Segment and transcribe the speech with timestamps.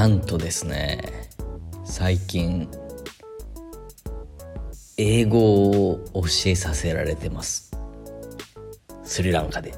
[0.00, 1.28] なんとですね
[1.84, 2.70] 最近
[4.96, 7.70] 英語を教えさせられてます。
[9.02, 9.74] スリランカで。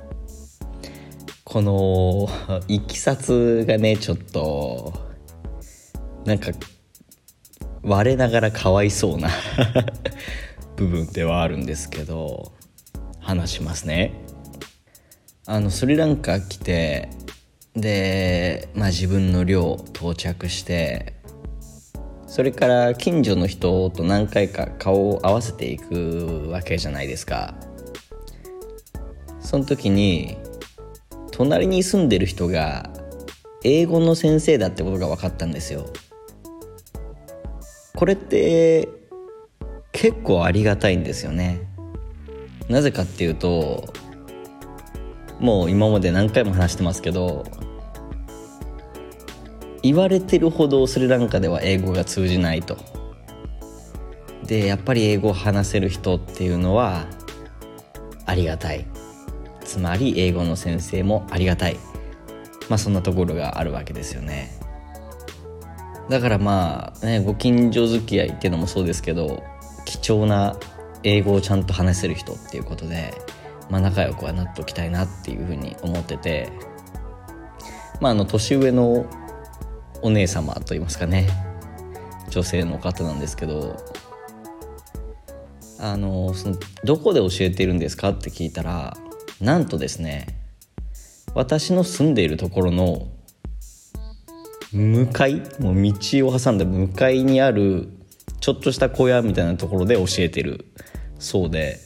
[1.43, 2.29] この
[2.69, 4.93] いきさつがねちょっと
[6.25, 6.53] なんか
[7.83, 9.29] 我ながらかわいそうな
[10.77, 12.53] 部分ではあるんですけど
[13.19, 14.15] 話しますね。
[15.47, 17.09] あのスリランカ来て
[17.75, 21.15] で、まあ、自分の寮到着して
[22.27, 27.55] それから近所の人と何回か顔を合わせていくわけじゃないですか。
[29.41, 30.39] その時に
[31.31, 32.89] 隣に住んでる人が
[33.65, 35.85] 英語の先生だってことが分かったんですよ。
[37.95, 38.89] これって
[39.93, 41.61] 結構ありがたいんですよね。
[42.71, 43.93] なぜかっていうと
[45.39, 47.45] もう今まで何回も話してますけど
[49.83, 52.77] 言われてるほどスリランカでは英語が通じないと。
[54.47, 57.07] でやっぱり英語を話せる人っていうのは
[58.27, 58.87] ありがたい。
[59.65, 61.77] つまり英語の先生もありがたい。
[62.69, 64.51] まあそんなところがあるわけですよね。
[66.09, 69.43] だからまあねご近所付き合いっていうのもそうですけど
[69.85, 70.57] 貴重な
[71.03, 73.15] 英語をちゃんと話せる人っていうことで、
[73.71, 76.53] まあ、仲良くはなっておきたいなっていうふうに思ってて。
[78.01, 79.07] まああの年上の
[80.03, 81.29] お姉様といいますかね。
[82.31, 83.77] 女性の方なんですけど。
[85.79, 88.97] あのそのどこで教えてるんですかって聞いたら
[89.41, 90.29] なんとですね
[91.35, 93.09] 私の住んでいるところの
[94.71, 97.89] 向かいもう道を挟んだ向かいにある
[98.39, 100.67] ちょっとした小屋みたいなところで教えてる
[101.19, 101.81] そうで。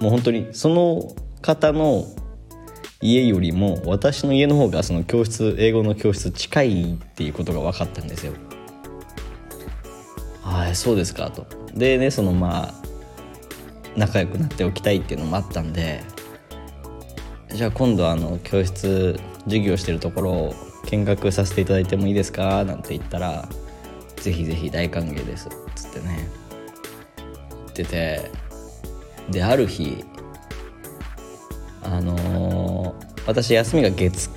[0.00, 2.04] もう本当にその方の
[3.00, 8.32] 家よりも私の家の方がその教室英語の教室近いっていうことが分かったんですよ。
[10.42, 11.46] はいそうですかと。
[11.74, 12.74] でねそのまあ
[13.96, 16.02] 仲良くなっておきたいっていうのもあったんで
[17.54, 20.54] じゃあ今度あの教室授業してるところを
[20.90, 22.64] 見学させていただいてもいいですか？
[22.64, 23.48] なんて言ったら
[24.16, 26.28] 「ぜひぜひ大歓迎です」っつってね
[27.46, 28.30] 言ってて
[29.30, 30.04] である日
[31.80, 32.16] あの、
[33.28, 34.30] 私休みが月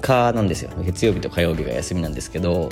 [0.00, 0.70] 火なんですよ。
[0.82, 2.70] 月曜日と火曜日が休みなんですけど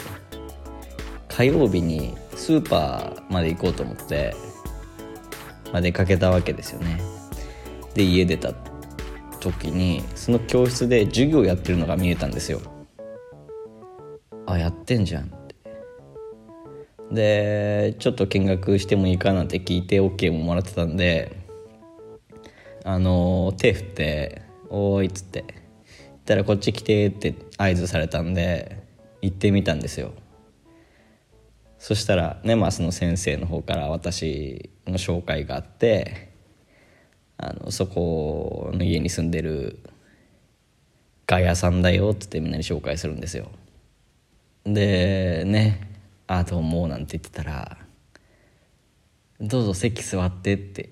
[1.28, 4.34] 火曜日にスーパーまで行こうと思って、
[5.75, 6.98] まあ、出かけたわけですよね。
[7.92, 8.54] で家出た
[9.38, 12.62] 時にその教室で授業やってるのが見えたんですよ。
[14.47, 15.56] あやってんじゃんって。
[17.12, 21.37] でちょっと見学してもいいかなんて聞いて OK ももらってたんで
[22.82, 25.44] あの手振って「おーい」っつって
[26.26, 28.82] たら「こっち来て」って合図されたんで
[29.22, 30.12] 行ってみたんですよ。
[31.78, 36.32] そしたらねまあその先生の方から私の紹介があって
[37.38, 39.78] あのそこの家に住んでる
[41.26, 43.50] ガヤさんだよっつってみんなに紹介するんですよ。
[44.64, 45.88] でね
[46.26, 47.78] 「あどうも」なんて言ってたら
[49.41, 50.91] 「どうぞ席座って」って。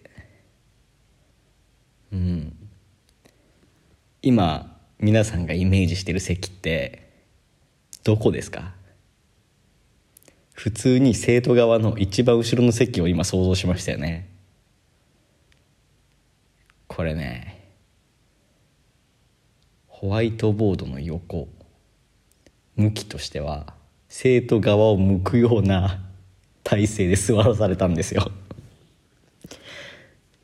[2.12, 2.56] うん。
[4.22, 7.10] 今皆さんがイメージしてる席って
[8.04, 8.74] どこですか？
[10.52, 14.28] 普通に生徒側の一番後ろの席を今想像しましたよね。
[16.86, 17.72] これね
[19.88, 21.48] ホワイトボードの横
[22.76, 23.74] 向きとしては
[24.08, 26.00] 生徒側を向くような
[26.62, 28.30] 体勢で座らされたんですよ。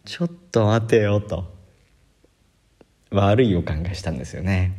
[0.04, 1.59] ちょっと待てよと。
[3.10, 4.72] 悪い予感がしたんですよね。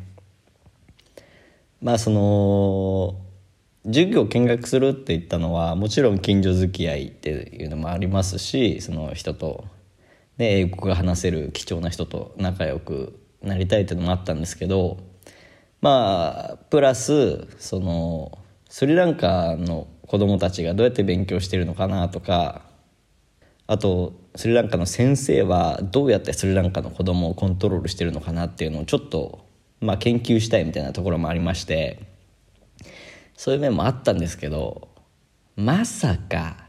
[1.81, 3.19] まあその
[3.85, 9.65] 授業見学するって言ったのはもちろん近所付き合いっていうのもありますしその人と、
[10.37, 14.99] ね、英語が話せる貴重な人と仲良くなりたいっていうのもあったんですけど
[15.81, 18.37] まあプラスその
[18.69, 22.61] スリランカの子供たちがどうやって勉強してるのかなとか
[23.65, 29.45] あとスリランカの先生はどうやってスリランカの子供をコントロールしてるのかなっていうのをちょっと、
[29.81, 31.99] まあ、研究したいみたいなところもありまして
[33.35, 34.87] そういう面もあったんですけど
[35.55, 36.65] まさか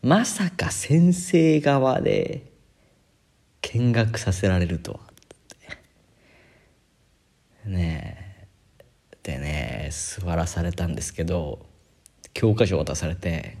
[0.00, 2.52] まさか先生側で
[3.60, 5.00] 見学させられるとは
[7.64, 8.28] ねえ。
[9.24, 11.66] でね座らされたんですけど
[12.32, 13.58] 教科書渡されて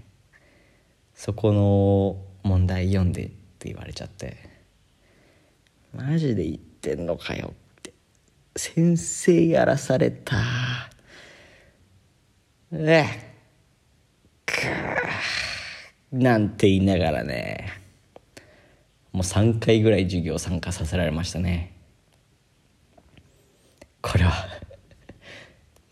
[1.14, 3.28] そこの問題読んでっ
[3.58, 4.36] て言われちゃって。
[5.94, 7.92] マジで言ってんのかよって。
[8.56, 10.36] 先生やらされた。
[12.72, 13.04] え
[14.46, 14.52] く
[16.12, 17.70] なんて言いながらね。
[19.12, 21.74] もう3回ぐらい授業参加させられましたね。
[24.00, 24.32] これは。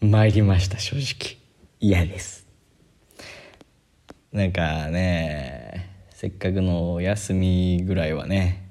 [0.01, 1.39] 参りました正直。
[1.81, 2.47] 嫌です。
[4.33, 5.86] なんかね。
[6.17, 8.71] せっかくのお休みぐらいはね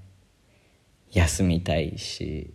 [1.11, 2.51] 休みたいし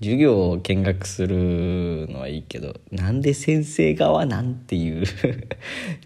[0.00, 5.04] 授業を見学するのはいいけどなんで先生側なんていう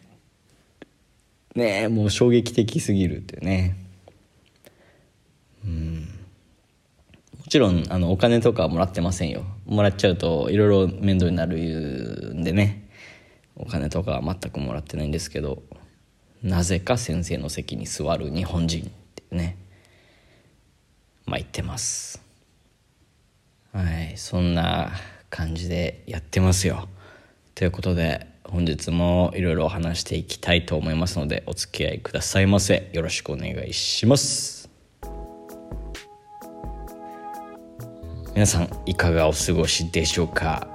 [1.56, 3.76] ねえもう衝撃的すぎるっていうね。
[5.64, 6.00] うん。
[6.02, 9.46] もちろんあのお金とかはもらってませんよ。
[9.64, 12.90] もらっちゃうといろいろ面倒になるんでね。
[13.54, 15.62] お金とかは全くもらってないんですけど。
[16.42, 19.56] なぜか先生の席に座る日本人ってね
[21.24, 22.22] まあ言ってます。
[23.72, 24.92] はいそんな
[25.28, 26.88] 感じでやってますよ。
[27.54, 32.90] ということで本日もいろいろ話していきたいと思いますのでお付き合いくださいませ。
[32.92, 34.70] よろしくお願いします。
[38.34, 40.68] 皆さんいかがお過ごしでしょうか？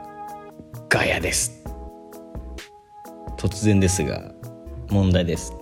[0.90, 1.64] ガヤです。
[3.38, 4.31] 突然ですが
[4.92, 5.56] 問題です。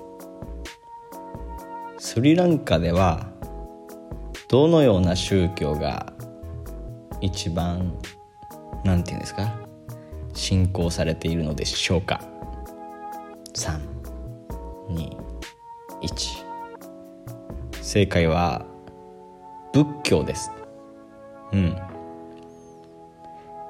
[2.00, 3.30] スリランカでは
[4.48, 6.12] どのような宗教が
[7.22, 7.94] 一番
[8.84, 9.56] なんていうんですか
[10.34, 12.22] 信仰されているのでしょうか
[13.54, 15.10] ？321
[17.82, 18.66] 正解は
[19.74, 20.52] 仏教です。
[21.52, 21.78] うん。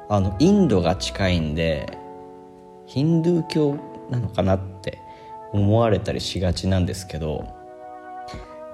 [0.07, 1.97] あのインドが近いんで
[2.85, 3.77] ヒンドゥー教
[4.09, 4.97] なのかなって
[5.53, 7.45] 思われたりしがちなんですけど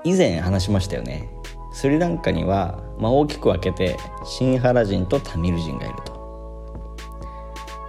[0.03, 1.27] 以前話しましたよね。
[1.73, 6.95] スリランカには、まあ、大きく分けてシンハラ人とタミル人がいると。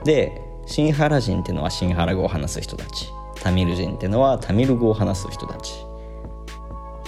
[0.04, 3.12] でシンハラ人っていうのはシンハラ語を話す人たち。
[3.40, 5.72] タミル人っていうのはタミル語を話す人たち。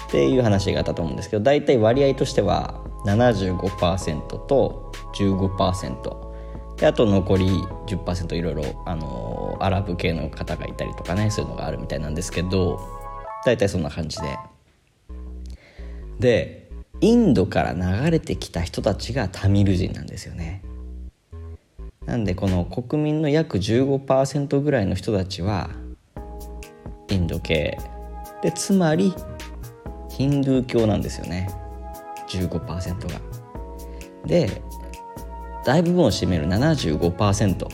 [0.07, 6.28] っていう話があったと思うんですけど大体割合としては75%と15%
[6.79, 7.47] であと残り
[7.87, 12.81] 10%いろいろ、あのアラブ系の方がいたりとかねそういうのがあるみたいなんですけど
[13.45, 14.39] 大体そんな感じで。
[16.21, 16.69] で
[17.01, 20.63] インドから流れてきた人たちがタミル人なんですよね。
[22.07, 25.71] なんでこの国民の約15%ぐらいの人たちは
[27.09, 27.79] インド系。
[28.43, 29.15] でつまり
[30.09, 31.49] ヒンドゥー教なんですよね。
[32.29, 33.21] 15%が。
[34.27, 34.63] で
[35.69, 37.70] 大部分を占める75%こ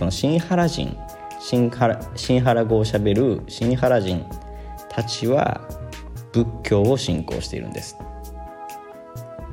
[0.00, 0.96] のシンハラ人
[1.38, 4.24] シンハラシンハラ語をしゃべるシンハラ人
[4.88, 5.60] たちは
[6.32, 7.98] 仏教を信仰しているんです。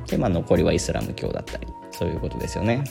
[0.07, 2.85] でまあ残りはイスラム教だったりそういうことですよね。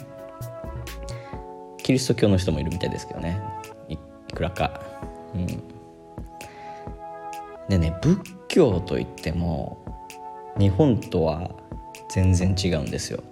[1.79, 3.41] キリスト教の人もいるみたいですけどね
[3.88, 3.97] い
[4.35, 4.82] くらか。
[5.35, 5.47] うん
[7.70, 8.19] でね仏
[8.49, 9.79] 教といっても
[10.58, 11.52] 日本とは
[12.11, 13.23] 全然違うんですよ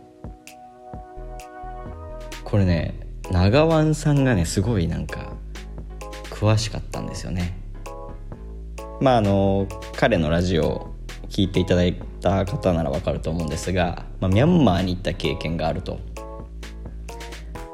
[2.49, 2.99] これね
[3.31, 5.35] 長湾さんがねすごいなんか
[6.31, 7.61] 詳しかったんですよね。
[9.03, 10.95] まああの彼のラジオ
[11.29, 16.01] 聞いていただいた方ならわかると思うんですが、まあ、ミャンマーに行った経験があると。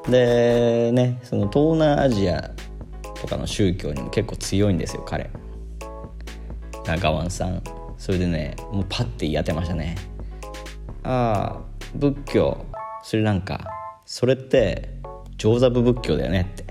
[0.08, 2.50] でねその東南アジア
[3.20, 5.30] とかの宗教にも結構強いんですよ彼。
[6.84, 7.62] 長湾さん。
[7.96, 9.94] それでねもうパッて言い当てましたね。
[11.04, 11.60] ああ
[11.94, 12.66] 仏教
[13.04, 13.70] スリランカ。
[14.16, 15.00] それって
[15.38, 16.64] 上座部仏教だよねって。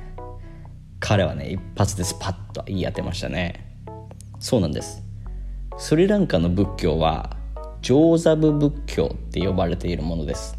[1.02, 3.84] 彼はね一発でスパッと言い当てましたね。
[4.40, 5.04] そうなんです。
[5.78, 7.36] スリランカの仏教は
[7.82, 10.58] 上座部仏教って呼ばれているものです。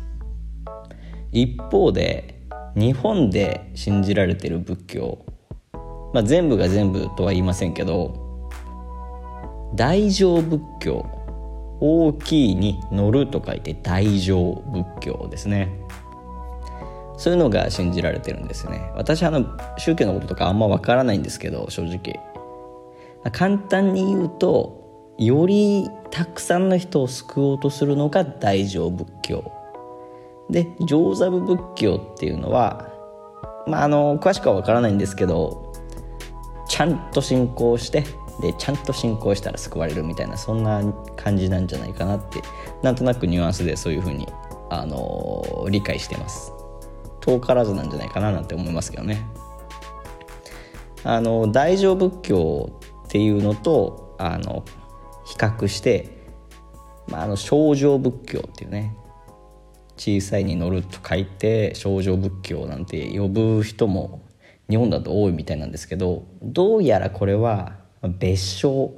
[1.32, 2.42] 一方で
[2.76, 5.24] 日本で信じられている仏教、
[6.12, 8.50] まあ、全部が全部とは言いませんけど
[9.74, 11.06] 大乗仏教
[11.80, 15.83] 大きいに乗ると書いて大乗仏教ですね。
[17.16, 18.90] そういうのが信じられてるんですね。
[18.94, 19.46] 私あの
[19.78, 22.20] 宗教のこととかあんまわからないんですけど正直。
[23.32, 29.50] 簡単に言うとよりたくさんの人を救おうとするのが大乗仏教。
[30.50, 32.92] で上座部仏教っていうのは
[33.66, 35.72] まああの詳しくはわからないんですけど
[36.68, 38.04] ちゃんと信仰して
[38.42, 40.82] でちゃんと信仰したら救われるみたいなそんな
[41.16, 42.42] 感じなんじゃないかなって
[42.84, 44.28] なんとなくニュアンスでそういうふうに、
[44.68, 46.52] あの、理解してます。
[47.24, 49.26] 遠からずなんじゃないかななんて思いますけどね。
[51.04, 54.64] あの大乗仏教っていうのとあの
[55.24, 56.10] 比較して、
[57.08, 58.94] まあ、あの小乗仏教っていうね
[59.96, 64.22] 小さいに乗ると書いて小乗仏教なんて呼ぶ人も
[64.68, 68.92] 日本だと多いみたいなんですけどどうやらこれは別称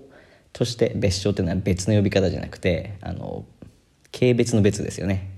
[0.52, 3.44] として別称っていうのは別の呼び方じゃなくてあの
[4.12, 5.35] 軽蔑の別ですよね。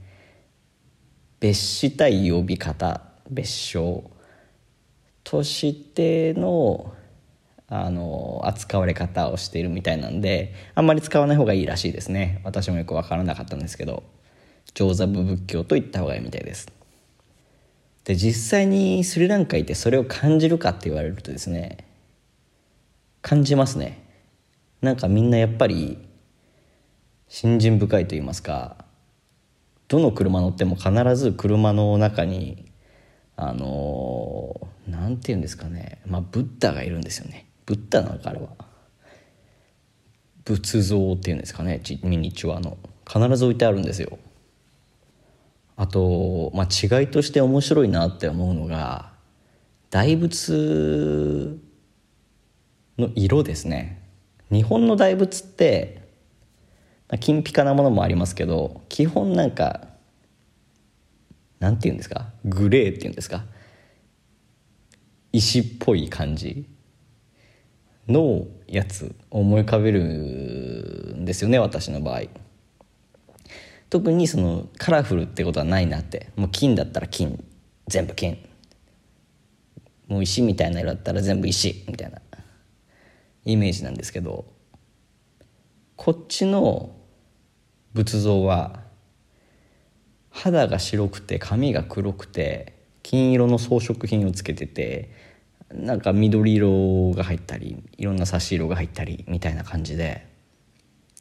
[1.41, 4.11] 別したい呼び方別称
[5.25, 6.93] としての
[7.71, 12.41] あの扱われ方をしているみたいなんであんまり使わない方がいいらしいですね。
[12.43, 14.05] 私もよく分からなかったんですけど
[14.73, 16.73] 上座部仏教と言った方がいいみたいです。
[18.05, 21.85] で実際にスリランカ行ってそれを感じるかって言われるとですね
[23.21, 24.03] 感じますね。
[24.81, 25.99] なんかみんなやっぱり
[27.29, 28.88] 信心深いと言いますか
[29.89, 32.71] どの車乗っても必ず車の中に
[33.37, 36.01] あの何て言うんですかね。
[36.07, 37.51] まあブッダがいるんですよね。
[37.67, 38.49] ブッダなのかあれは。
[40.45, 41.83] 仏像っていうんですかね。
[42.03, 42.79] ミニチュアの。
[43.07, 44.19] 必ず置いてあるんですよ。
[45.77, 49.13] あと、まあ、違いとして面白いなって思うのが
[49.91, 51.59] 大仏
[52.99, 54.03] の色ですね。
[54.51, 55.98] 日本の大仏って、
[57.17, 59.89] 金ピカなものもありますけど基本なんか
[61.59, 62.29] なんて言うんですか？
[62.45, 63.45] グレーっていうんですか？
[65.33, 66.69] 石っぽい感じ
[68.07, 72.23] のやつ思い浮かべるんですよね私の場合。
[73.91, 76.31] 特にそのカラフルってことはないなって。
[76.37, 77.43] もう金だったら金。
[77.87, 78.47] 全部金。
[80.09, 82.21] もう石みたいな色だったら全部石みたいな
[83.45, 84.45] イメージなんですけど
[85.97, 86.95] こっちの
[87.95, 88.81] 仏像は
[90.31, 95.11] 肌が白くて髪が黒くて金色の装飾品をつけてて
[95.73, 100.27] なんか緑色が入ったりいろんな差し色が入ったりみたいな感じで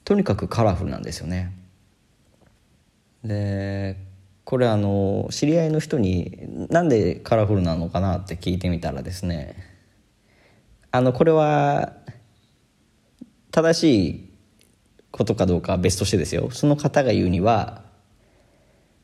[0.04, 1.54] とにかくカラフルなんですよね。
[3.24, 3.98] で
[4.46, 9.56] これあの知り合いの人になんでカラフルなのかなって聞いてみたらですね
[10.92, 11.94] あのこれは
[13.52, 14.27] 正しい
[15.18, 16.52] ことかどうかは別としてですよ。
[16.52, 17.82] その方が言うには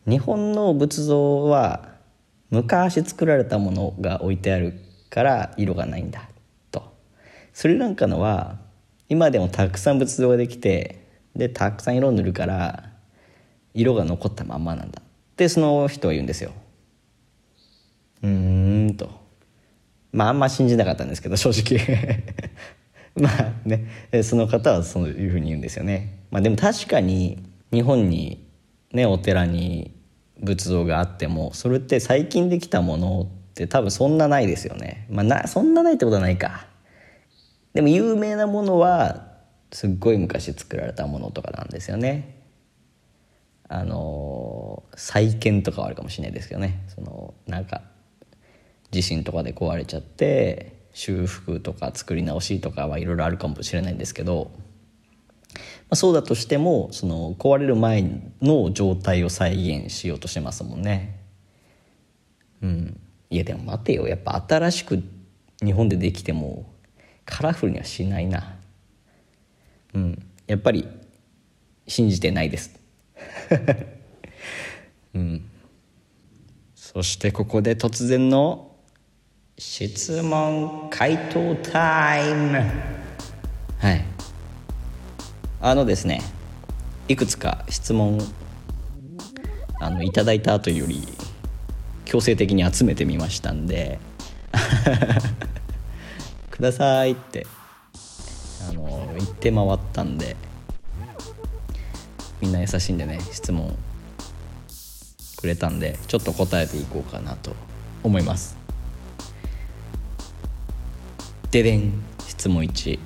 [0.07, 1.89] 日本の仏像は
[2.51, 4.79] 昔作られたものが置いてある
[5.09, 6.29] から色がないんだ
[6.71, 6.93] と。
[7.51, 8.59] スリランカのは
[9.09, 12.91] 今でもたくさん仏像ができてでたくさん色を塗るから
[13.73, 15.01] 色が残ったまんまなんだ。
[15.01, 16.51] ってその人は言うんですよ。
[18.21, 19.09] うーんと。
[20.11, 22.23] まああんま信じなかったんですけど正直。
[23.19, 23.85] まあね
[24.23, 26.19] その方はそういうふうに言うんですよね。
[26.31, 28.47] まあでも確かに日本に
[28.91, 29.91] ねお寺に
[30.39, 35.05] 仏像があってもそれって最近できたものって多分そんなないですよね。
[35.09, 36.67] まあなそんなないってことはないか。
[37.73, 39.33] でも有名なものは
[39.71, 42.41] すっごい昔作られたものとかなんですよね。
[43.69, 46.83] あの再建とかはあるかもしれないですけどね。
[46.87, 47.81] そのなんか
[48.91, 54.51] 地震とかで壊れちゃって修復とか作り直しとかはいろいろあるかもしれないんですけど
[55.53, 55.59] ま
[55.91, 58.03] あ、そうだとしてもその壊れる前
[58.41, 61.19] の状態を再現しようとしてますもんね。
[62.63, 62.99] うん。
[63.29, 64.07] いやでも待てよ。
[64.07, 65.03] やっぱ新しく
[65.63, 66.65] 日本でできても
[67.25, 68.55] カラフルにはしないな。
[69.93, 70.25] うん。
[70.47, 70.87] やっぱり
[71.87, 72.79] 信じてないです。
[75.13, 75.45] うん。
[76.73, 78.72] そしてここで突然の
[79.65, 82.59] 質問回答タイム。
[83.79, 84.05] はい。
[85.61, 86.21] あのですね
[87.07, 88.19] いくつか質問
[89.79, 91.01] あのいただいた後より
[92.03, 93.99] 強制的に集めてみましたんで
[96.51, 97.47] くださいって
[98.69, 100.35] あの言って回ったんで
[102.41, 103.75] みんな優しいんでね質問
[105.37, 107.55] くれたんでちょっと答えていこうかなと
[108.03, 108.62] 思います
[111.53, 111.93] ででん。
[112.27, 112.97] 質問1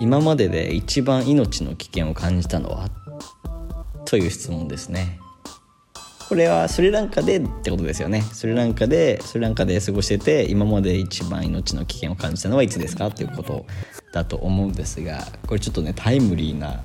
[0.00, 2.90] 今までで一番命の危険を感じたのは？
[4.04, 5.20] という質問ですね。
[6.28, 8.22] これはスリランカでってことですよね。
[8.22, 13.06] スリランカでスリランカで過ごしてて今まで一番命の危険を感じたのはいつですか？
[13.06, 13.64] っていうこと
[14.12, 16.80] だと思うんですがこれちょっとねタイムリーな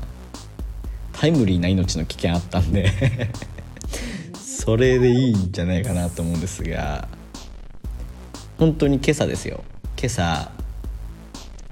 [1.13, 2.91] タイムリーな命の危険あったんで。
[4.38, 7.07] それでいいんじゃないかなと思うんですが。
[8.59, 9.63] 本当に今朝ですよ。
[9.97, 10.51] 今朝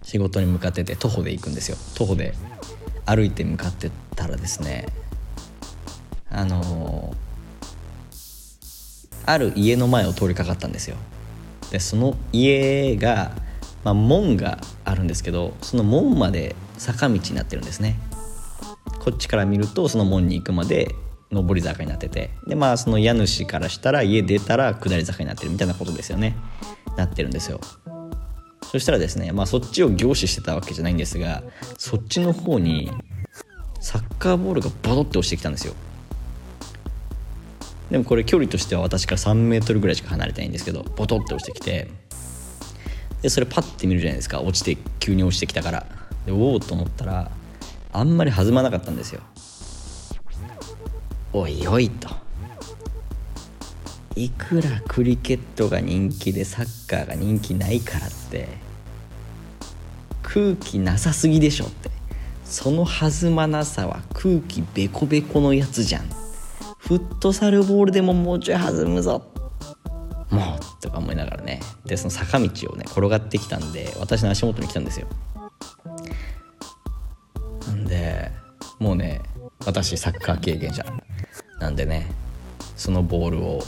[0.04, 1.78] 仕事に向かってて徒歩で行くんですよ。
[1.96, 2.34] 徒歩で
[3.06, 4.88] 歩いて向かってたらですね
[6.30, 7.14] あの
[9.26, 10.96] ある家の前を通りかかったんですよ。
[11.72, 13.34] でその家が、
[13.84, 18.00] まあ、門があるんですけどその門まで坂道になってるんですね。
[19.00, 20.96] こっちから見るとその門に行くまで
[21.32, 22.32] 上り坂になってて。
[22.48, 26.36] でまあその家主からしたら家出たら下り坂になってるみたいなことですよね。
[26.96, 27.60] なってるんですよ。
[28.64, 31.44] そしたらですねまあそっちを凝視してたわけじゃないんですが
[31.78, 32.92] そっちの方に
[33.80, 35.74] サッカーボールがボトって落ちてきたんですよ。
[37.92, 41.88] でもこれ距離としては私から3メートルぐらいしか離れてないんですけどボトって落ちてきて
[43.22, 44.42] でそれパッて見るじゃないですか。
[44.42, 45.86] 落ちて急に落ちてきたから。
[46.26, 47.32] でおおと思ったら
[47.94, 49.22] あんまり弾まなかったんですよ。
[51.34, 52.10] おいおいと。
[54.16, 58.48] いくらクリケットが人気でサッカーが人気ないからって
[60.24, 61.92] 空気なさすぎでしょって。
[62.44, 66.06] その弾まなさは空気ベコベコのやつじゃん。
[66.78, 69.24] フットサルボールでももうちょい弾むぞ。
[70.32, 71.60] もうとか思いながらね。
[71.86, 75.08] でその坂道をね転がってきたんで私の足元に来たんですよ。
[77.68, 78.32] なんで
[78.80, 79.22] もうね
[79.66, 80.86] 私サッカー経験者
[81.60, 82.08] なんでね
[82.76, 83.64] そのボールを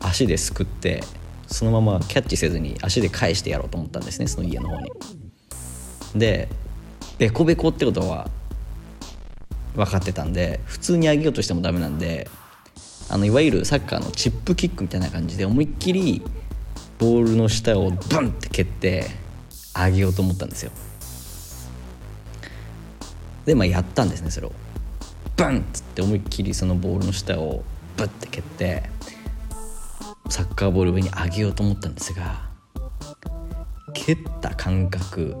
[0.00, 1.02] 足ですくって
[1.46, 4.90] そのままキャッチせずに足で返してやろうと思ったんですねその家の方に。
[6.14, 6.48] で
[7.18, 8.28] ベコベコってことは
[9.74, 12.28] 分かってたんで普通に上げようとしてもダメなんで
[13.10, 16.22] あのいわゆるサッカーのチップキックみたいな感じで思いっきり
[16.98, 19.06] ボールの下をブンって蹴って
[19.74, 20.72] 上げようと思ったんですよ。
[23.46, 24.52] でまあやったんですねそれを。
[25.38, 27.62] ブンっつって思いっきりそのボールの下を
[27.96, 28.82] ブッて蹴って
[30.28, 32.42] サッカーボール上に上げようと思ったんですが
[33.94, 35.36] 蹴った感覚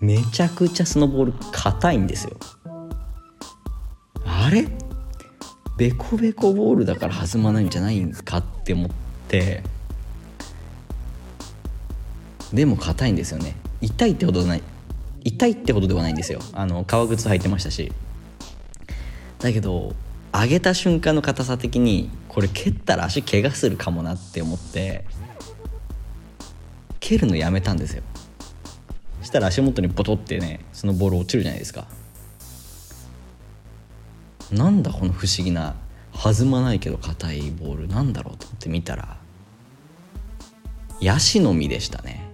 [0.00, 2.36] めちゃくちゃそのボール硬いんですよ。
[4.24, 4.68] あれ？
[5.76, 8.90] ベコベコボールだから弾まないんじゃないんすかって思っ
[9.26, 9.64] て
[12.52, 13.56] でも硬いんですよね。
[13.80, 14.62] 痛いってほどない
[15.24, 16.38] 痛いってほどではないんですよ。
[16.52, 17.92] あの革靴履いてましたし。
[19.38, 19.94] だけど
[20.32, 25.04] 上げた瞬間の硬さ的にこれ蹴ったら足怪我するかもなって思って
[27.00, 28.02] 蹴るのやめたんですよ。
[29.22, 31.86] したら足元にボトってねそのボール落ちるじゃないですか。
[34.52, 35.74] なんだこの不思議な
[36.12, 39.18] 弾まないけど硬いボールなんだろうと思って見たら
[41.00, 42.30] ヤシの実でしたね。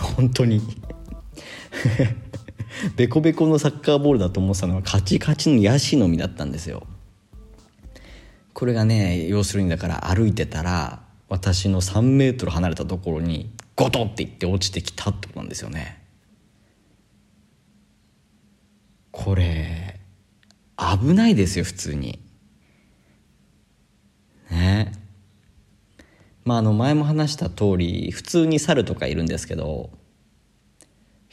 [0.00, 0.62] 本当に。
[2.96, 6.86] ベコベコのサッカーボールだと思ってたのはカチカチのヤシの実だったんですよ。
[8.52, 16.02] これがね要するにだから歩いてたら私の3メートル離れたところにゴトっていって落ちてきたってことなんですよね。
[19.10, 20.00] これ
[20.76, 22.20] 危ないですよ普通に。
[24.50, 24.92] ね。
[26.44, 29.90] まああの前も話した通り普通に猿とかいるんですけど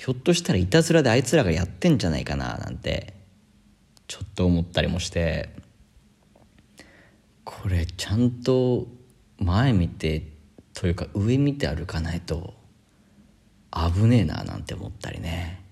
[0.04, 3.14] ひょっとしたらいたずらであいつらがやってんじゃないかななんて
[4.06, 5.50] ちょっと思ったりもして。
[7.46, 8.88] これちゃんと
[9.40, 10.28] 前見て
[10.74, 12.54] というか上見て歩かないと
[13.72, 15.64] 危ねえななんて思ったりね。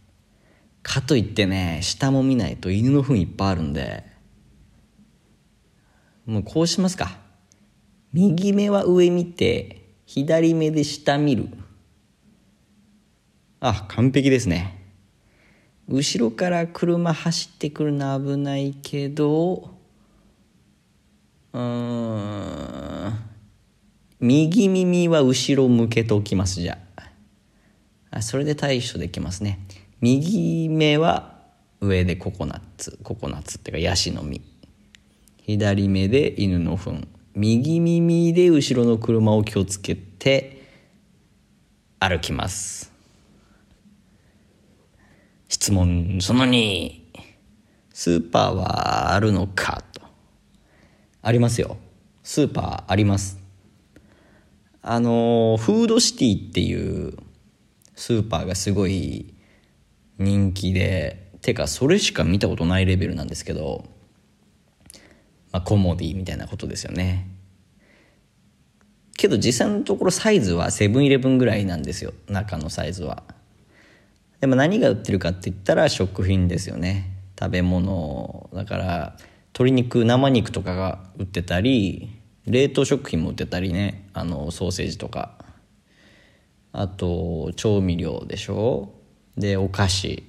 [0.81, 4.05] かといってね下も見ないと犬の糞いっぱいあるんで。
[6.25, 7.19] もうこうしますか。
[8.13, 11.49] 右目は上見て左目で下見る。
[13.61, 14.75] あ完璧ですね。
[15.87, 19.69] 後ろから車走ってくるの危ないけど
[21.53, 23.13] うん
[24.19, 26.77] 右耳は後ろ向けておきますじゃ
[28.09, 29.59] あそれで対処できますね。
[30.01, 31.39] 右目は
[31.79, 34.41] 上でココナッツココナッツっていうかヤシの実。
[35.37, 37.07] 左目で犬の糞。
[37.35, 40.61] 右耳で後ろの車を気をつけて
[41.99, 42.90] 歩きます。
[45.51, 46.19] 質問。
[46.21, 46.93] その2
[47.93, 50.01] スーパーはあるのかと。
[51.21, 51.75] ありますよ。
[52.23, 53.37] スーパーあります。
[54.81, 57.17] あのフードシティっていう
[57.95, 59.33] スーパーがすごい
[60.17, 63.83] 人気でてかそれしか見たことないレベルなんですけど、
[65.51, 67.27] まあ、コモディみたいなことですよね。
[69.17, 72.13] けど実際のところサイズはセブンイレブンぐらいなんですよ。
[72.29, 73.23] 中のサイズは
[74.41, 77.15] でも何が売ってるかって言ったら食品ですよね。
[77.39, 78.49] 食べ物。
[78.53, 79.17] だから
[79.53, 82.09] 鶏肉生肉とかが売ってたり
[82.47, 84.09] 冷凍食品も売ってたりね。
[84.13, 85.37] あのソーセージとか。
[86.73, 88.93] あと調味料でしょ。
[89.37, 90.23] でお菓子。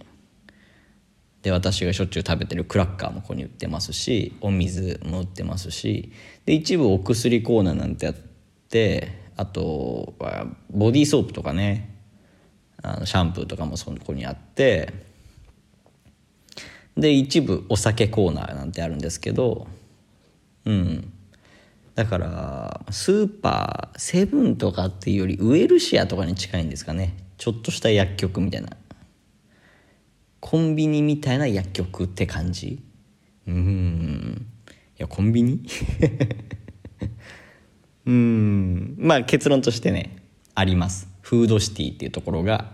[1.40, 6.12] で私がしょっちゅう食べてるクラッカーもここに売ってますしお水も売ってますし。
[6.44, 8.14] で一部お薬コーナーなんてあっ
[8.68, 11.91] てあとはボディーソープとかね。
[12.83, 14.92] あのシャンプーとかもそこにあって
[16.97, 19.66] で一部お酒コーナーなんてあるんですけど
[20.64, 21.12] うん。
[21.95, 27.16] だからスーパーセブンとかっていうよりウエルシアとかに近いんですかね。
[27.37, 28.71] ちょっとした薬局みたいな。
[30.40, 32.83] コンビニみたいな薬局って感じ。
[33.47, 34.47] うん。
[34.99, 35.61] いやコンビニ？
[38.07, 38.95] うん。
[38.99, 40.16] まあ結論としてね
[40.55, 41.09] あります。
[41.33, 42.66] フードシティっていうところが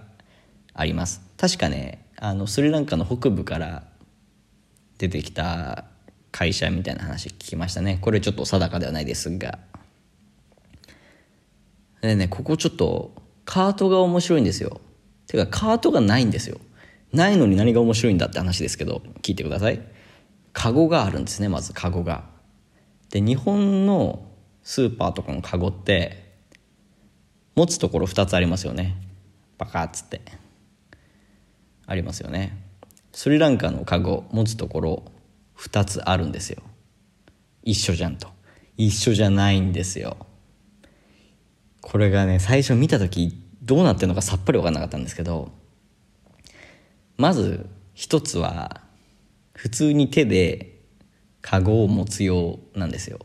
[0.74, 1.20] あります。
[1.36, 3.84] 確かねあのスリランカの北部から
[4.98, 5.84] 出てきた
[6.32, 7.98] 会社みたいな話聞きましたね。
[8.00, 9.60] これちょっと定かではないですが。
[12.00, 13.12] でねここちょっと
[13.44, 14.80] カートが面白いんですよ。
[15.28, 16.58] てかカートがないんですよ。
[17.12, 19.80] ないのに何が面白いんだって話ですけど聞いてください。
[20.52, 22.24] カゴがあるんですねまずカゴが。
[23.10, 24.26] で日本の
[24.64, 26.27] スーパーとかのカゴって
[27.58, 28.94] 持つところ2つありますよね。
[29.58, 30.20] バカッつって。
[31.86, 32.56] ありますよね。
[33.12, 35.02] スリランカのカゴ持つところ
[35.58, 36.62] 2つあるんですよ。
[37.64, 38.28] 一緒じゃんと。
[38.76, 40.18] 一緒じゃないんですよ。
[41.80, 45.50] これがね最初見た時どうなってるのかさっぱり分かんなかったんですけど
[47.16, 48.82] まず一つは
[49.52, 50.78] 普通に手で
[51.40, 53.18] カゴを持つようなんですよ。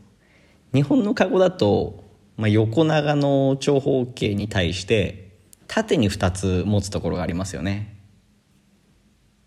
[0.72, 2.03] 日本のカゴだと、
[2.36, 5.30] まあ、横長の長方形に対して
[5.66, 7.96] 縦に2つ持つところがありますよね。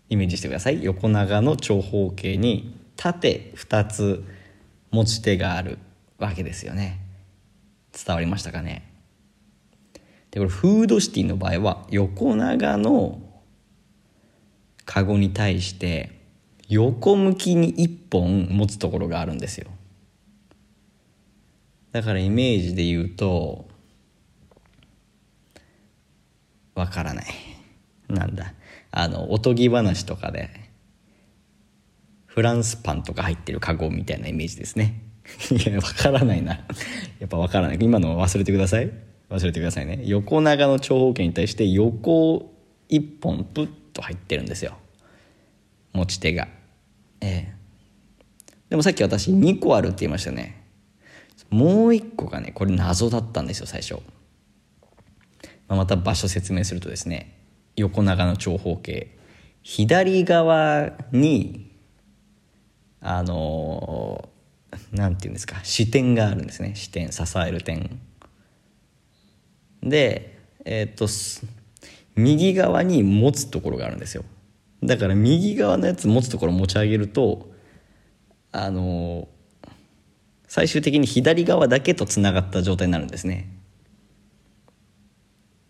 [0.08, 0.82] イメージしてください。
[0.82, 4.24] 横長の長方形に縦2つ
[4.90, 5.78] 持ち手がある
[6.18, 7.00] わけですよね。
[7.92, 8.90] 伝わりましたかね？
[10.30, 13.20] でこれフードシティの場合は横長の
[14.84, 16.18] カゴに対して
[16.68, 19.68] 横向きに1本持つところがあるんですよ。
[21.92, 23.68] だからイメージで言うと
[26.74, 27.26] わからない。
[28.08, 28.54] なんだ。
[28.90, 30.48] あのおとぎ話とかで
[32.26, 35.02] フランスパンとか入ってるカゴみたいなイメージですね。
[35.50, 36.64] いやわからないな。
[37.18, 37.78] やっぱわからない。
[37.80, 38.90] 今の忘れてください。
[39.28, 40.02] 忘れてくださいね。
[40.04, 42.54] 横長の長方形に対して横
[42.88, 44.78] 一本プッと入ってるんですよ。
[45.92, 46.48] 持ち手が。
[47.20, 47.54] ええ。
[48.70, 50.57] でもさっき私2個あるって言いましたね。
[51.50, 53.94] もう1個がねこれ謎だったんですよ最初、
[55.66, 57.38] まあ、また場所説明するとですね
[57.76, 59.14] 横長の長方形。
[59.62, 61.70] 左側に
[63.00, 64.28] あの
[64.92, 66.74] 何て言うんですか支点があるんですね。
[66.74, 68.00] 支点支える点。
[69.82, 71.06] でえっ、と
[72.16, 74.24] 右側に持つところがあるんですよ。
[74.82, 77.50] だから右側のやつ持つところ持ち上げると
[78.52, 79.28] あの
[80.48, 83.48] 最終的に左側だけとつながった状態になるんですね。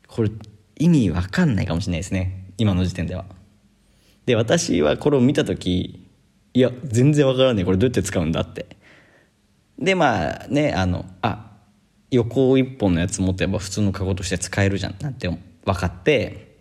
[0.07, 0.31] これ
[0.77, 2.47] 意味わかんないかもしれないですね。
[2.57, 3.25] 今の時点では。
[4.25, 6.09] で私はこれを見た時
[6.55, 7.65] いや全然わからない。
[7.65, 8.79] これどうやって使うんだって。
[9.79, 11.53] でまあねあのあ
[12.11, 15.39] 横一本のやつ持ってば普通のカゴとして使えるじゃんなんて分
[15.81, 16.57] かって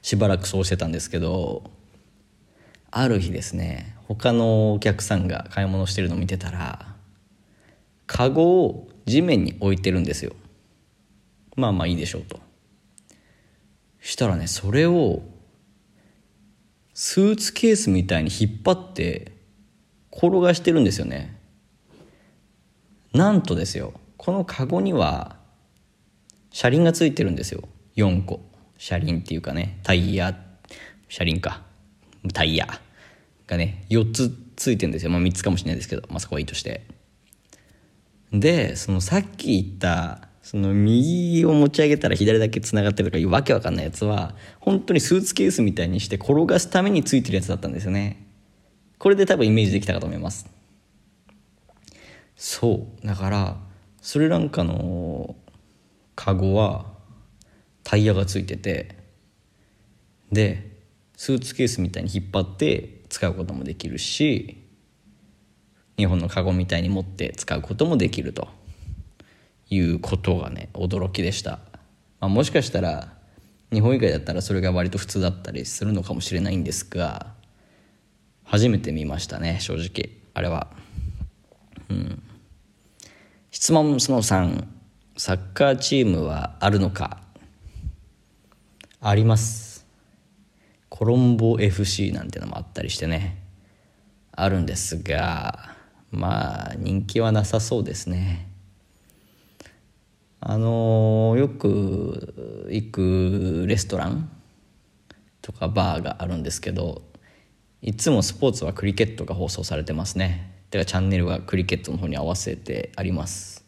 [0.00, 1.70] しばらくそうしてたんですけど
[2.90, 6.95] ある日ですね他のお客さんが買い物してるのを見てたら
[8.06, 10.32] カゴを地面に置いてるんですよ。
[11.56, 12.40] まあまあいいでしょうと。
[14.00, 15.22] したらねそれを
[16.94, 19.32] スーツケースみたいに引っ張って
[20.12, 21.40] 転がしてるんですよね。
[23.12, 25.36] なんとですよこのカゴには
[26.50, 27.68] 車輪がついてるんですよ。
[27.96, 28.40] 4個。
[28.78, 30.38] 車輪っていうかねタイヤ
[31.08, 31.62] 車輪か。
[32.32, 32.80] タイヤ
[33.46, 35.10] がね4つついてるんですよ。
[35.10, 36.95] まあ3つかもしれないですけどまあそこはいいとして。
[38.32, 48.24] でそのさっき言ったその右を持ち上げたら左だけつながってるとかいうわけわかんないやつは本当にスーツケースみたいにして転がすためについてるやつだったんですよね。
[48.98, 50.46] これで多分イメージできたかと思います。
[52.36, 53.06] そう。
[53.06, 53.56] だから
[54.00, 55.34] スリランカの
[56.14, 56.86] カゴは
[57.82, 58.96] タイヤがついてて
[60.30, 60.78] で
[61.16, 64.65] スーツケースみたいに引っ張って使うこともできるし
[65.96, 68.48] 日本のカゴみたいに持って使うこともできると。
[69.68, 71.58] いうことがね驚きでした、
[72.20, 73.08] まあ、もしかしたら
[73.72, 77.34] 日本以外だったらそれが割と普通だったりするのかもしれないんですが
[78.44, 80.68] 初めて見ましたね正直あれは。
[81.90, 82.22] うん。
[83.50, 84.64] 質問その3
[85.16, 87.18] サッカーチームはあるのか？
[89.00, 89.84] あります。
[90.88, 93.42] コロンボ FC なんてのもあったりしてね。
[94.30, 95.74] あるんですが
[96.10, 98.48] まあ人気はなさそうですね。
[100.40, 104.30] あのよく行くレストラン
[105.42, 107.02] とかバーがあるんですけど
[107.82, 110.52] いつもスポーツはクリケットが放送されてますね。
[110.70, 113.64] てかチャンネルはクリケットの方に合わせてあります。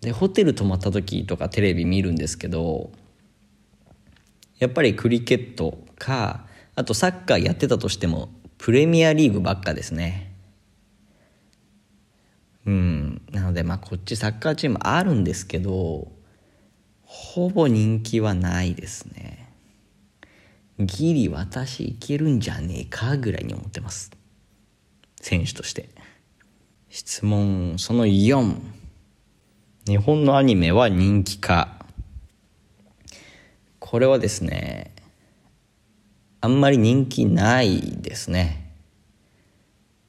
[0.00, 2.90] でホテル泊まった時とかテレビ見るんですけど
[4.58, 10.25] やっぱりクリケットかあとサッカーやってたとしてもプレミアリーグばっかですね。
[12.66, 13.22] うん。
[13.32, 16.08] なのでまあこっちサッカーチームあるんですけど
[17.02, 19.48] ほぼ人気はないですね。
[20.78, 24.10] ギリ私いけるんじゃねえかぐらいに思ってます。
[25.20, 25.88] 選手として。
[26.90, 28.56] 質問その4
[29.86, 31.86] 日本のアニメは人気か。
[33.78, 34.92] これはですね
[36.40, 38.72] あんまり人気ないですね。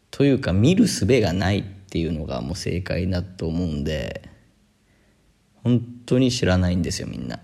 [0.09, 4.29] というか見る術がないっていうのがもう正解だと思うんで
[5.63, 7.39] 本当に知らないんですよみんな。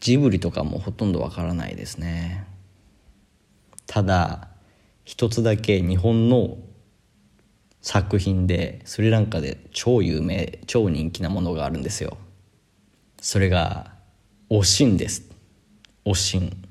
[0.00, 2.44] ジブリとかもほとんどわからないですね。
[3.86, 4.48] ただ
[5.04, 6.58] 一つだけ日本の
[7.80, 12.18] 作品でスリランカで超有名超人気なものがあるんですよ。
[13.20, 13.92] それが
[14.50, 15.22] 「おしん」です。
[16.04, 16.62] おしん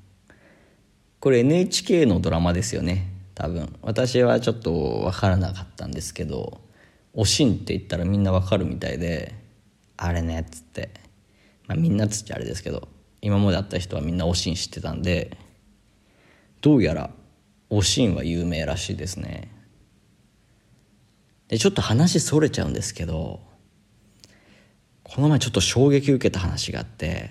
[1.20, 3.12] これ NHK のドラマですよね。
[3.36, 3.76] 多分。
[3.82, 6.62] 私はちょっと分からなかったんですけど
[7.13, 9.36] 「おしん」って言ったらみんな分かるみたいで
[9.98, 10.89] 「あれね」っつって、
[11.67, 12.88] まあ、みんなっつっちゃあれですけど
[13.22, 15.38] 今まで会った人はみんな「おしん」知ってたんで
[16.62, 17.12] どうやら
[17.69, 19.50] 「おしん」は有名らしいですね。
[21.48, 23.41] でちょっと話それちゃうんですけど
[25.04, 27.30] この前ちょっと衝撃受けた話があって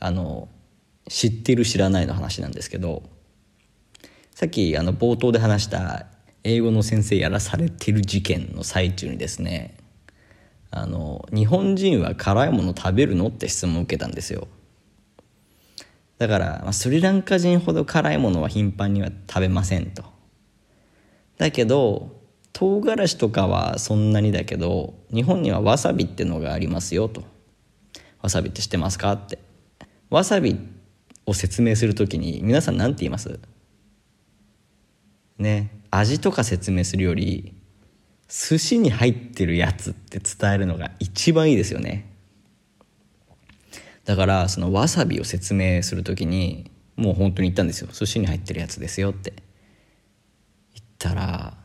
[0.00, 0.48] あの
[1.08, 3.02] 知ってる知らないの話なんですけど
[4.40, 6.06] さっきあの冒頭で話した
[6.44, 9.76] 英語の先生やらされてる事件の最中にですね
[10.70, 14.48] あの日本人は辛いもの食べるのって質問を受けたんですよ。
[16.16, 20.04] だから、ま、スリランカ人ほど辛いものは頻繁には食べませんと。
[21.36, 22.10] だけど
[22.54, 27.24] 唐辛子とかはそんなにだけど日本にはわさびってのがありますよと。
[28.22, 29.38] わさびって知ってますかって。
[30.08, 30.58] わさび
[31.26, 33.38] を説明するときに皆さん何て言います？
[35.40, 37.54] ね味とか説明するより
[38.28, 42.06] 寿司に入ってるやつって伝えるのが一番いいですよね。
[44.04, 47.88] だからそのわさびを説明するときにもう本当に言ったんですよ。
[47.92, 49.32] 寿司に入ってるやつですよって。
[50.74, 51.56] 言ったら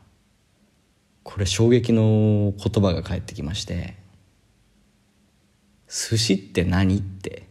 [1.22, 3.96] これ衝撃の言葉が返ってきまして
[5.88, 7.48] 「寿司って何?」って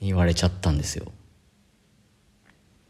[0.00, 1.12] 言われちゃったんですよ。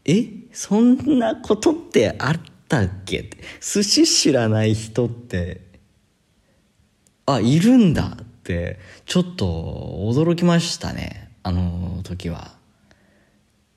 [0.05, 3.29] えそんなことってあったっけ？
[3.61, 5.61] 寿司知らない人って。
[7.25, 8.79] あいるんだって。
[9.05, 9.45] ちょっと
[10.11, 12.51] 驚きましたねあの時は。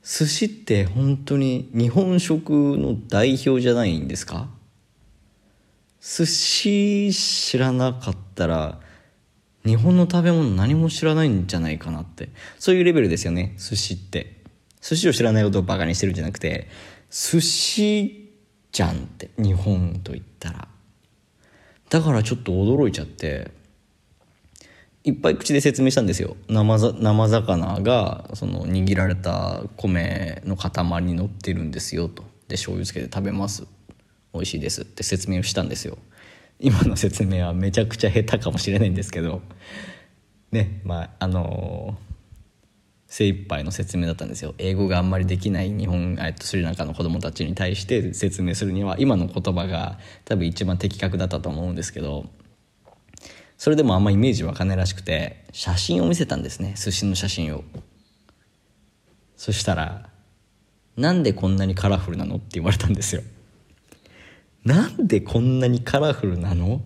[0.03, 4.49] 寿司って本当に日本食の代表じゃないんですか？
[6.01, 8.81] 寿司知らなかったら
[9.65, 12.29] 日本の食べ物何も知らないんじゃないかなって。
[12.59, 14.36] そういうレベルですよね寿司って。
[14.88, 16.68] 寿司を知らないことをバカにしてるんじゃなくて
[17.11, 18.33] 寿司
[18.70, 20.68] じゃんって日本と言ったら。
[21.88, 23.51] だからちょっと驚いちゃって
[25.05, 26.37] いっぱい口で説明したんですよ。
[26.49, 32.22] 生生魚がその握られた米の塊に乗ってるんですよと。
[32.49, 33.66] で醤油つけて食べます。
[34.35, 34.83] 美味しいです。
[34.83, 35.99] って説明をしたんですよ。
[36.61, 39.42] 今の説明はめちゃくちゃ下手かもしれないんですけど。
[40.53, 42.06] ねまああのー、
[43.09, 44.55] 精一杯の説明だったんですよ。
[44.59, 52.27] 英語があんまりできない日本、えっと、スリランカの子供たちに対して説明するには今の言葉が多分一番的確だったと思うんですけど
[53.57, 56.75] それでもあんまイメージ湧かないらしくて写真を見せたんですね。
[56.77, 57.64] 寿司の写真を。
[59.37, 60.11] そしたら
[60.99, 63.23] 「なんでこんなにカラフルなの?」って言われたんですよ。
[64.64, 66.83] なんでこんなにカラフルなの？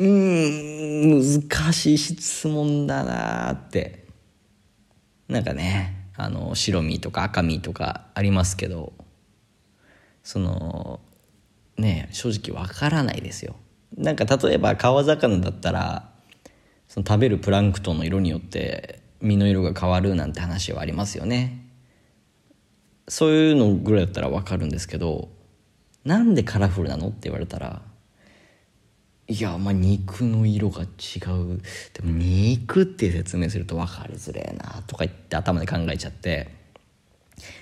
[0.00, 4.03] うーん難しい質問だなって。
[5.34, 8.92] なんかねあの白身とか赤身とかありますけど
[10.22, 11.00] その
[11.76, 13.56] ね正直わからないですよ。
[13.96, 16.08] なんか例えば川魚だったら
[16.86, 21.66] その食べるプランクトンの色によって身の色が変わるなんて話はありますよね。
[23.08, 25.28] そういうのぐらいだったらわかるんですけど
[26.04, 27.82] なんでカラフルなのって言われたら
[29.26, 31.60] いやまあ肉の色が違う。
[31.92, 32.12] でも
[32.74, 36.48] 肉って説明すると分かりづれえなとか言って頭で考えちゃって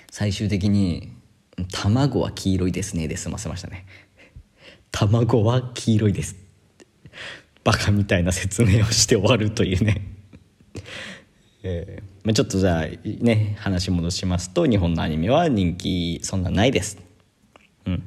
[0.09, 1.11] 最終的に
[1.71, 3.85] 「卵は黄色いですね」で済ませましたね。
[4.91, 6.35] 卵は黄色いです。
[7.63, 10.01] バカみたいな説明をして終わるというね。
[11.61, 16.97] えーまあ、ちょっとじゃあね話戻しますと日本のアニメは人気そんなないです。
[17.85, 18.03] うん、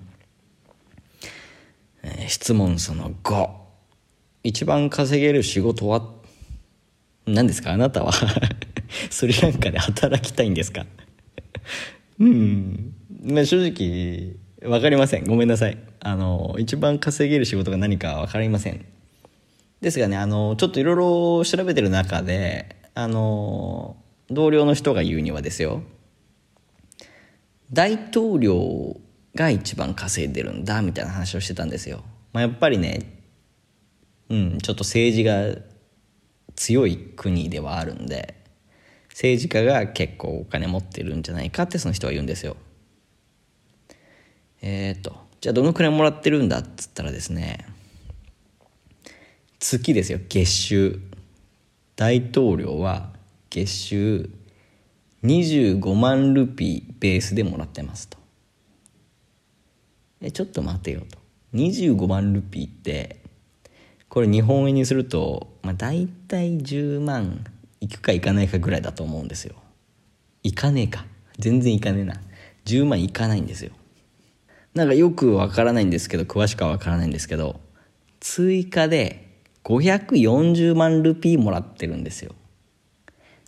[2.03, 3.67] えー質問その5
[4.43, 6.16] 一番稼げる仕事は
[7.27, 7.73] 何ですか？
[7.73, 8.13] あなたは？
[9.11, 10.87] スリランカで働きたいんですか？
[12.19, 15.25] うん、まあ、正直分かりません。
[15.25, 15.79] ごめんなさい。
[16.01, 18.85] あの一番稼げる仕事が何か分かりません。
[19.81, 23.97] ですがねあのちょっといろいろ調べてる中であの
[24.31, 25.83] 同僚の人が言うにはですよ。
[27.73, 28.97] 大統領
[29.35, 33.21] が一番稼いでるんだみたいな話をしてたんですよ、まあ、やっぱりね
[34.31, 35.61] うんちょっと政治が
[36.57, 38.35] 強い国ではあるんで
[39.11, 42.57] 政治家が結構お金持ってるんじゃないかってその人は言うんですよ。
[44.61, 47.67] えっ、とじゃあどのくらいもらってるんだっつったらですね
[49.59, 51.01] 月ですよ月収。
[51.97, 53.11] 大統領は
[53.49, 54.31] 月収
[55.25, 58.19] 25万ルピーベースでもらってますと。
[60.21, 61.19] えちょっと待てよと。
[61.55, 63.23] 25万ルピーって
[64.17, 67.45] これ日本円にすると、まあ、大体10万
[67.81, 69.57] いくかいかないかぐらいだと思うんですよ。
[70.43, 71.05] いかねえか。
[71.39, 72.19] 全然いかねえな。
[72.65, 73.73] 10万いかないんですよ。
[74.73, 77.61] なんかよくわからないんですけど詳しくはわからないんですけど
[78.21, 79.29] 追加で
[79.65, 82.35] 540万ルピーもらってるんですよ。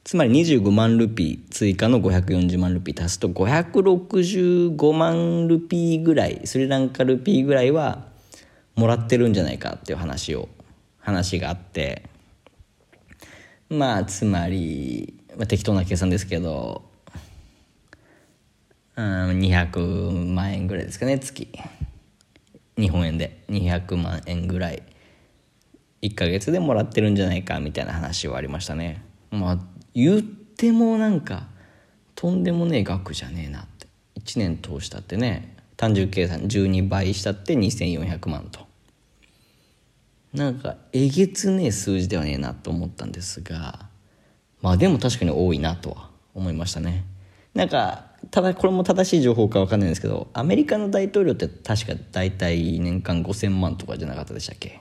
[0.04, 3.02] つまり25万ルピー追加の540万ルピー。
[3.02, 8.04] 足すと565万ルピーぐらいスリランカルピーぐらいは
[8.74, 10.50] もらってるんじゃないかっていう話を
[10.98, 12.08] 話があって
[13.68, 16.88] まあつまり、まあ、適当な計算ですけど
[18.98, 21.48] うん200万円ぐらいですかね月。
[22.76, 23.44] 日本円で。
[23.48, 24.82] 200万円ぐらい。
[26.02, 29.04] 1ヶ月でもらってるんじゃないかみたいな話はありましたね。
[29.30, 29.58] まあ
[29.94, 31.46] 言ってもなんか
[32.16, 33.86] とんでもねえ額じゃねえなって。
[34.18, 35.56] 1年通したってね。
[35.76, 38.66] 単純計算12倍したって2400万と。
[40.32, 43.86] なんかえげつねえ数字ではねえなと思ったんですが
[44.60, 47.04] まあでも確かに多いなとは思いましたね。
[47.54, 54.80] なんかただこれも正しい情報か分かんないんですけどアメリカの大統領って確か大体年間5000万とかじゃなかったでしたっけ？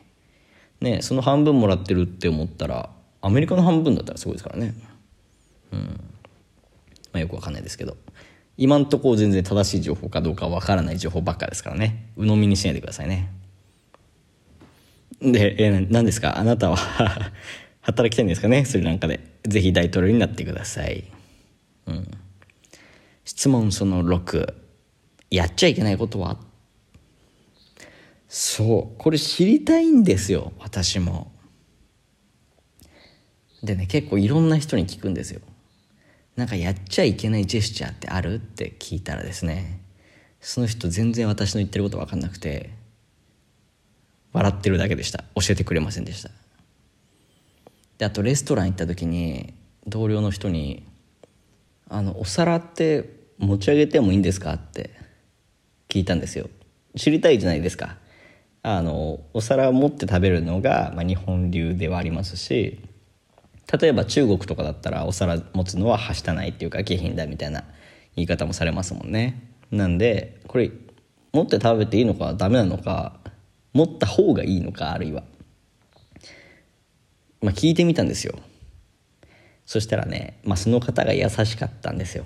[0.81, 2.89] ねその半分もらってるって思ったら
[3.21, 4.75] アメリカの半分だったらすごいですからね。
[5.71, 5.79] うん。
[5.79, 5.89] ま
[7.13, 7.95] あよく分かんないですけど。
[8.59, 12.09] 今んとこ全然正しい情報かどうか分からない情報ばっかですからね。
[12.17, 13.29] 鵜呑みにしないでくださいね。
[15.21, 16.37] で、えー、何ですか？
[16.37, 16.77] あなたは
[17.81, 18.65] 働きたいんですかね？
[18.65, 19.19] スリランカで。
[19.47, 21.05] ぜひ大統領になってください。
[21.87, 22.11] うん。
[23.25, 24.53] 質問その6
[25.31, 26.37] やっちゃいけないことは？
[28.27, 28.97] そう。
[28.97, 30.51] これ知りたいんですよ。
[30.59, 31.31] 私も。
[33.63, 35.41] でね結構いろんな人に聞くんですよ。
[36.35, 38.35] なんかやっちゃいけないジェスチャーってある？
[38.35, 39.79] って聞いたらですね
[40.39, 42.69] その人全然私の言ってること分かんなくて。
[44.33, 45.23] 笑ってるだけでした。
[45.35, 46.29] 教えてくれませんでした。
[47.97, 49.53] であとレストラン行った時に
[49.87, 50.85] 同僚の人に
[51.89, 54.91] 「あのお皿って持ち上げてもいいんですか?」って
[55.89, 56.49] 聞いたんですよ。
[56.95, 57.97] 知りたいじゃないですか。
[58.63, 62.79] あのお皿を持って食べるのが、まあ、日本流ではありますし
[63.79, 67.63] 例えば中国とかだったらお皿持つのははしたないっていうか下品だみたいな
[68.15, 69.41] 言い方もされますもんね。
[69.71, 70.71] なんでこれ
[71.33, 73.19] 持って食べていいのかダメなのか
[73.77, 75.23] 持った方がいいのかあるいは。
[77.41, 78.33] まあ聞いてみたんですよ。
[79.67, 82.25] そしたらね、まあ、その方が優しかったんですよ。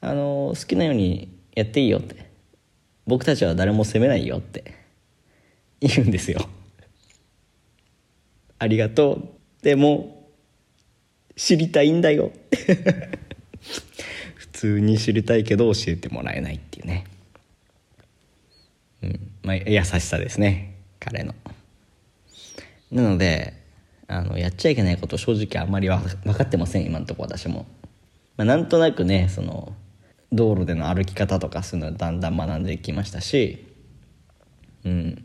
[0.00, 2.28] あの好きなようにやっていいよって。
[3.06, 4.74] 僕たちは誰も責めないよって。
[5.80, 6.40] 言うんですよ。
[8.58, 9.28] ありがとう。
[9.62, 10.28] でも
[11.36, 12.32] 知りたいんだよ。
[14.34, 17.04] 普通に知りたいけど教えてもらえないっていうね。
[19.02, 19.37] うん。
[19.48, 20.76] まあ優しさですね。
[21.00, 21.34] 彼の。
[22.92, 23.54] なので
[24.06, 26.84] あのやっちゃいけないこと正直あんまり分かってません。
[26.84, 27.64] 今のとこ私も、
[28.36, 29.72] まあ、なんとなくねその
[30.32, 33.66] 道路での歩き方とかそういうのはだんだん学んできましたし
[34.84, 35.24] うん。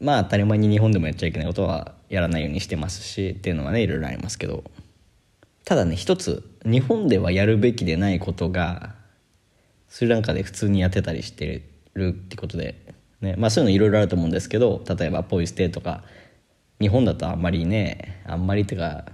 [0.00, 4.64] まあ当たり前に日本でもやっちゃいけないことはやらないようにしてますしっていうのはねいろいろありますけど。
[5.66, 8.94] ただね一つ日本ではやるべきでないことが
[9.90, 12.88] スリランカで普通にやってたりしてるってことで、
[13.20, 16.04] ねまあ、そういうのいろいろあると思うんですけど例えばポイ捨てとか
[16.80, 19.06] 日本だとあんまりねあんまりっていうか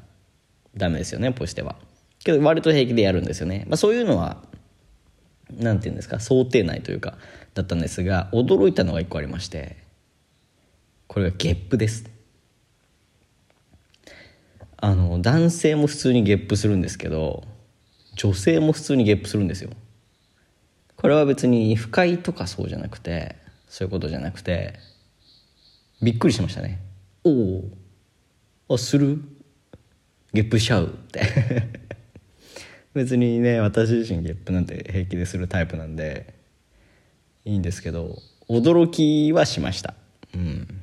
[0.76, 1.76] ダメですよねポイ捨ては。
[2.22, 4.42] けど割と平気でやるんですよね、まあ、そういうのは
[5.52, 7.16] なんていうんですか想定内というか
[7.54, 9.76] だったんですが驚いたのが一個ありまして
[11.06, 12.10] これがゲップです。
[14.76, 17.44] あの男性も普通にゲップするんですけど
[18.16, 19.70] 女性も普通にゲップするんですよ。
[20.96, 23.36] これは別に不快とかそうじゃなくて
[23.68, 24.74] そういうことじゃなくて
[26.02, 26.80] びっくりしましたね。
[27.24, 27.30] お
[28.68, 29.22] おあする？
[30.32, 31.22] ゲップしちゃうって。
[32.94, 36.34] 別にね私自身ゲップなんて平気でするタイプなんで
[37.44, 39.94] いいんですけど驚きはしました。
[40.34, 40.80] うん。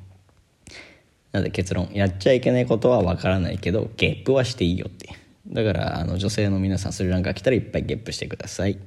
[1.31, 5.09] なので結論やっちゃいけないことはわからないけどゲップはしていいよって。
[5.47, 8.77] だからあの女性の皆さんスリランカ来たらいっぱいゲップしてください。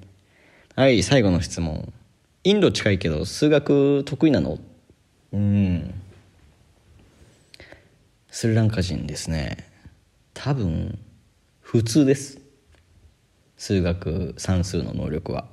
[0.76, 1.92] はい最後の質問
[2.47, 4.59] インド近いけど数学得意なの？
[5.32, 5.95] うん。
[8.30, 9.66] スリランカ人ですね。
[10.34, 10.99] 多分
[11.62, 12.38] 普通です。
[13.57, 15.47] 数学算数の能力は、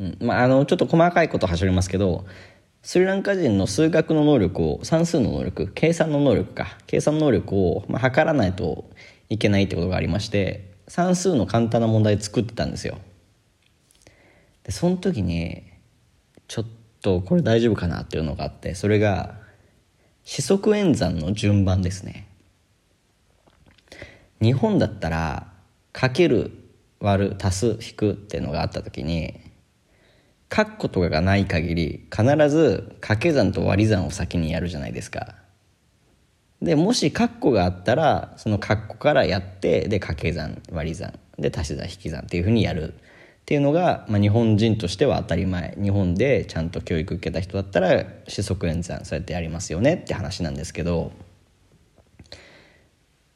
[0.00, 0.18] うん。
[0.20, 2.26] まあ、あのちょっと細かいこと走りますけど
[2.82, 6.76] スリランカ人の数学の能力を算数の能力計算の能力か。
[6.88, 8.90] 計算能力を、まあ、測らないと
[9.28, 12.98] いけないってことがありまして算数の簡単な問題作ってたんですよ。
[14.64, 15.69] でその時に
[16.50, 16.66] ちょっ
[17.00, 19.36] とこれ大丈夫かなっていうのがあってそれが
[20.24, 22.26] 四則演算の順番ですね
[24.42, 25.46] 日本だったら
[25.92, 26.50] かける
[26.98, 29.40] 割る足す引くっていうのがあった時に
[30.48, 35.36] 括弧とかがない限り必ず掛け算と割り算を先にやるじゃないですか。
[36.60, 42.94] でもし括弧があったらその括弧からやってで掛け算割り算で足し算引き算っていうふうにやる
[43.40, 45.76] っていうのが、まあ、日本人としては当たり前。
[45.80, 51.12] 日本でちゃんと教育受けた人だったら四則演算そうやってやりますよねって話なんですけど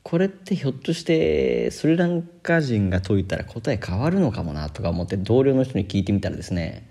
[0.05, 6.88] これってひょっとしてスリランカ人が解いたら答え変わるのかもなとか思って同僚の人に聞いてみたらですね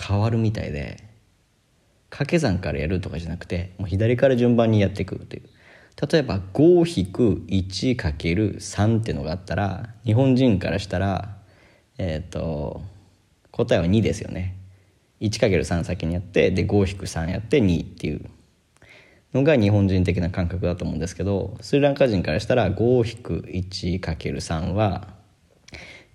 [0.00, 1.02] 変わるみたいで
[2.10, 5.48] 掛け算からやるとかじゃなくてもう左から順番にやっていくっていう。
[6.10, 11.35] 例えば 5-1×3 っていうのがあったら日本人からしたら
[11.98, 12.82] えっ、ー、と
[13.50, 14.56] 答えは2ですよね。
[15.20, 18.24] 1×3 先にやってで5-3やって2っていう
[19.32, 25.08] のが日本人的な感覚だと思うんですけどスリランカ人からしたら 5-1×3 は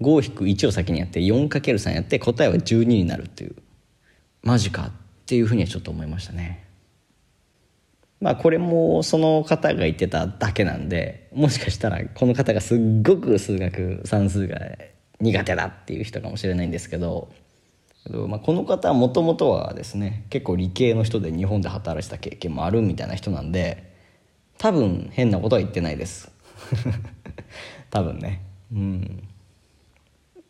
[0.02, 3.56] 5-1を先にやって 4×3 やって答えは12になるっていう
[4.44, 4.92] マジかっ
[5.26, 6.68] ていうふうにはちょっと思いましたね。
[8.20, 14.60] まあこれもその方が言ってただけなんでもしかしたらこの方がすっごく数学算数が
[15.22, 17.30] 苦手だっていう人かもしれないんですけど
[18.10, 23.94] まあ、この方はもともとはですね結構理系の人で日本で働いてた経験もあるみたいな人なんで
[24.58, 26.32] 多分変なことは言ってないです。
[27.90, 28.42] 多分ね。
[28.72, 29.28] うん。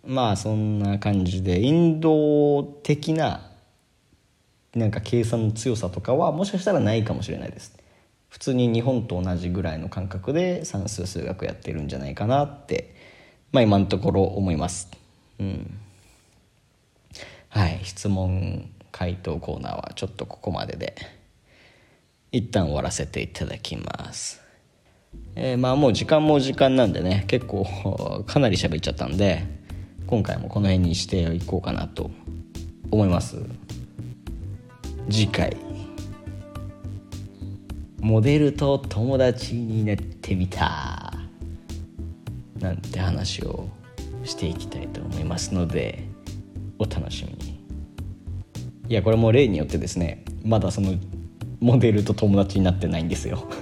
[0.05, 3.51] まあそんな感じでインド的な
[4.73, 7.77] なんか計算の強さとかはもしかしたらないかもしれないです。
[8.29, 12.95] 普通に日本と同じぐらいの感覚で算数数学やってるんじゃないかなって
[13.51, 14.89] まあ今のところ思います。
[15.39, 15.77] うん。
[17.49, 17.81] はい。
[17.83, 20.95] 質問回答コーナーはちょっとここまでで
[22.31, 24.41] 一旦終わらせていただきます。
[25.35, 29.43] えー、まあもう時間も時間なんでね結構 かなり喋っちゃったんで
[30.07, 32.11] 今回もこの辺にしていこうかなと
[32.89, 33.37] 思います。
[35.09, 35.55] 次回。
[37.99, 40.90] モデルと友達になってみた
[42.61, 43.67] なんて話を
[44.23, 46.03] していきたいと思いますので
[46.79, 47.61] お楽しみに。
[48.87, 50.93] いやこれも例によってですねまだその
[51.59, 53.47] モデルと友達になってないんですよ。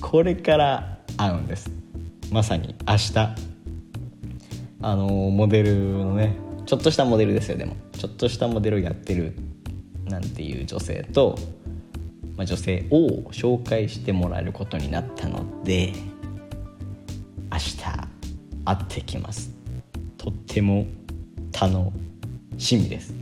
[0.00, 1.70] これから会うんです。
[2.30, 3.50] まさに明日。
[4.82, 7.76] あのモデルのねちょっとしたモデルですよでも。
[7.92, 9.34] ちょっとしたモデルをやってる
[10.06, 11.38] なんていう女性と、
[12.40, 15.92] まあ、女性を紹介してもらえることになったので
[17.52, 17.76] 明日
[18.64, 19.50] 会ってきます。
[20.16, 20.86] とっても
[21.52, 21.92] 楽
[22.56, 23.12] しみです。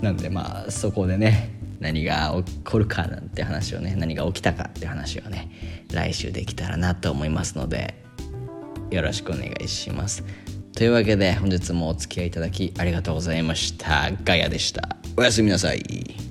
[0.00, 5.50] なんでまあそこでね何が起こるかなんて話をね何が起きたかって話をね
[5.92, 8.00] 来週できたらなと思いますので
[8.92, 10.22] よろしくお願いします。
[10.76, 14.12] というわけで本日もお付き合いいただきありがとうございました。
[14.22, 14.96] ガヤでした。
[15.16, 16.29] おやすみなさい。